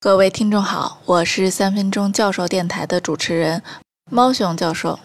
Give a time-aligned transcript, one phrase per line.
[0.00, 3.64] 各位听众好，我是三分钟教授电台的主持人
[4.08, 5.00] 猫熊教授。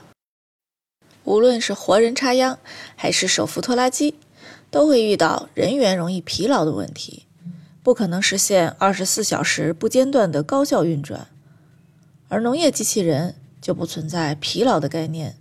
[1.24, 2.60] 无论是活人插秧
[2.96, 4.14] 还是手扶拖拉机，
[4.70, 7.26] 都会遇到人员容易疲劳的问题，
[7.82, 11.28] 不可能实现二十四小时不间断的高效运转。
[12.30, 15.38] 而农业机器人就不存在疲劳的概念，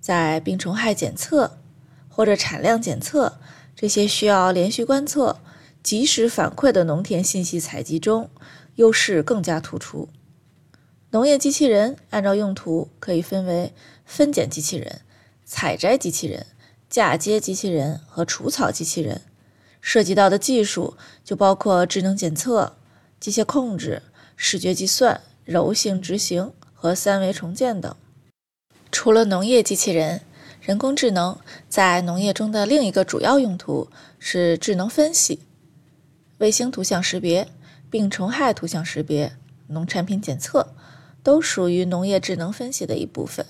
[0.00, 1.58] 在病虫害检测
[2.08, 3.38] 或者产量检测
[3.76, 5.38] 这些需要连续观测、
[5.82, 8.30] 及时反馈的农田信息采集中。
[8.78, 10.08] 优势更加突出。
[11.10, 13.72] 农业机器人按照用途可以分为
[14.04, 15.00] 分拣机器人、
[15.44, 16.46] 采摘机器人、
[16.88, 19.22] 嫁接机器人和除草机器人。
[19.80, 22.76] 涉及到的技术就包括智能检测、
[23.18, 24.02] 机械控制、
[24.36, 27.94] 视觉计算、柔性执行和三维重建等。
[28.92, 30.20] 除了农业机器人，
[30.60, 35.40] 人工智能在农业中的另一个主要用途是智能分析、
[36.38, 37.48] 卫星图像识别。
[37.90, 39.32] 病虫害图像识别、
[39.68, 40.74] 农产品检测，
[41.22, 43.44] 都属于农业智能分析的一部分。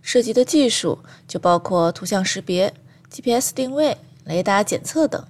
[0.00, 2.74] 涉及的技术就包括图像识别、
[3.10, 5.24] GPS 定位、雷达检测等。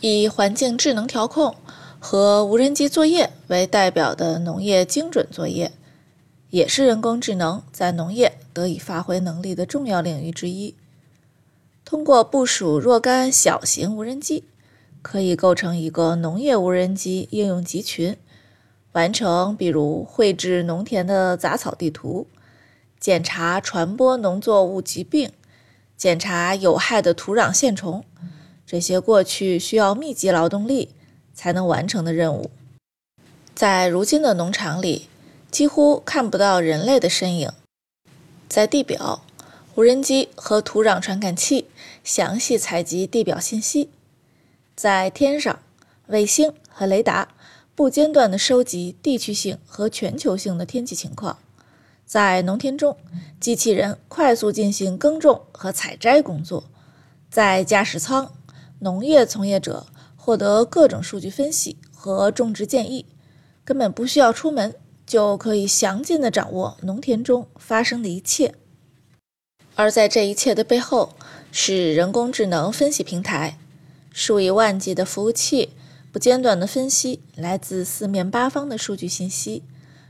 [0.00, 1.56] 以环境智能调控
[1.98, 5.72] 和无人机作业为代表的农业精准作业，
[6.50, 10.74] 也是人工智能在农业得以发挥能力的重要领域之一。
[11.84, 14.44] 通过部署若干小型无人机。
[15.00, 18.16] 可以构成一个农业无人机应用集群，
[18.92, 22.26] 完成比如绘制农田的杂草地图、
[22.98, 25.30] 检查传播农作物疾病、
[25.96, 28.04] 检查有害的土壤线虫
[28.66, 30.90] 这些过去需要密集劳动力
[31.32, 32.50] 才能完成的任务。
[33.54, 35.08] 在如今的农场里，
[35.50, 37.50] 几乎看不到人类的身影。
[38.48, 39.22] 在地表，
[39.74, 41.66] 无人机和土壤传感器
[42.04, 43.90] 详细采集地表信息。
[44.78, 45.58] 在天上，
[46.06, 47.34] 卫星和雷达
[47.74, 51.36] 不间断地收集地区性和全球性的天气情况。
[52.06, 52.96] 在农田中，
[53.40, 56.62] 机器人快速进行耕种和采摘工作。
[57.28, 58.32] 在驾驶舱，
[58.78, 63.04] 农业从业者获得各种数据分析和种植建议，
[63.64, 68.54] 根本不需要出门就可以详尽地掌握农田中发生的一切。
[69.74, 71.16] 而在这一切的背后，
[71.50, 73.58] 是人工智能分析平台。
[74.20, 75.70] 数以万计的服务器
[76.10, 79.62] 不间断地分析来自四面八方的数据信息，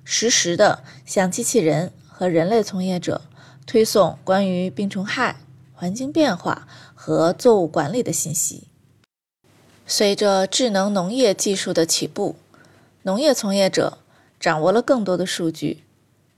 [0.03, 3.21] 实时地向机器人和人类从业者
[3.67, 5.37] 推送关于病虫害、
[5.75, 8.69] 环境变化和作物管理的信息。
[9.87, 12.37] 随着智能农业技术的起步，
[13.03, 13.99] 农业从业者
[14.41, 15.85] 掌握了更多的数据，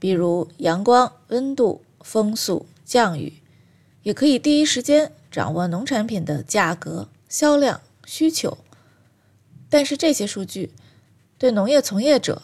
[0.00, 3.34] 比如阳光、温度、风速、降雨，
[4.02, 7.06] 也可以第一时间掌握农产品的价格。
[7.30, 8.58] 销量需求，
[9.70, 10.72] 但是这些数据
[11.38, 12.42] 对农业从业者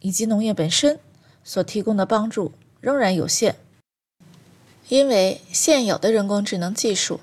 [0.00, 0.98] 以及农业本身
[1.44, 3.56] 所提供的帮助仍然有限，
[4.88, 7.20] 因为现有的人工智能技术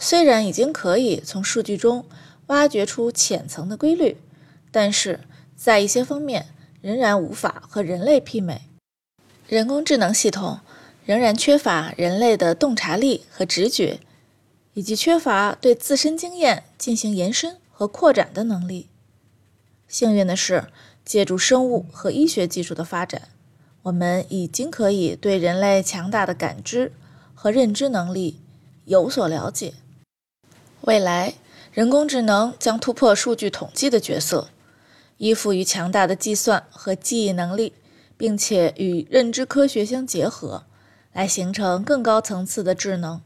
[0.00, 2.04] 虽然已经可以从数据中
[2.48, 4.16] 挖掘出浅层的规律，
[4.72, 5.20] 但是
[5.54, 6.46] 在一些方面
[6.80, 8.62] 仍然无法和人类媲美。
[9.46, 10.58] 人工智能系统
[11.06, 14.00] 仍然缺乏人类的洞察力和直觉。
[14.74, 18.88] 以及缺乏对自身经验进行延伸和扩展的能力。
[19.88, 20.68] 幸运的是，
[21.04, 23.28] 借助生物和医学技术的发展，
[23.82, 26.92] 我们已经可以对人类强大的感知
[27.34, 28.40] 和认知能力
[28.86, 29.74] 有所了解。
[30.82, 31.34] 未来，
[31.72, 34.48] 人工智能将突破数据统计的角色，
[35.18, 37.74] 依附于强大的计算和记忆能力，
[38.16, 40.64] 并且与认知科学相结合，
[41.12, 43.20] 来形成更高层次的智能。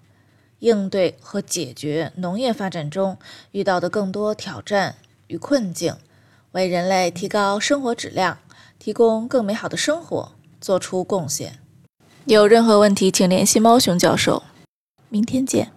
[0.60, 3.18] 应对和解决农业发展中
[3.52, 4.96] 遇到的更多挑战
[5.26, 5.96] 与困境，
[6.52, 8.38] 为人类提高生活质量、
[8.78, 11.58] 提供更美好的生活做出贡献。
[12.24, 14.42] 有任何问题，请联系猫熊教授。
[15.08, 15.75] 明天见。